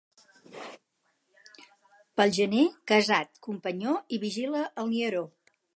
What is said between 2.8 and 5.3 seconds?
casat, companyó i vigila el nieró.